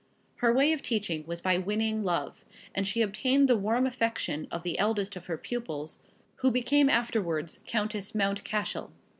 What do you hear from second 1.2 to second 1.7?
was by